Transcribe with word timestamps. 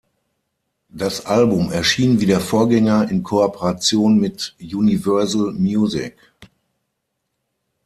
Das 0.89 1.27
Album 1.27 1.71
erschien 1.71 2.19
wie 2.19 2.25
der 2.25 2.39
Vorgänger 2.41 3.11
in 3.11 3.21
Kooperation 3.21 4.17
mit 4.19 4.55
Universal 4.59 5.51
Music. 5.53 6.17